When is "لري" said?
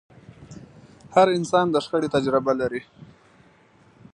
2.61-2.81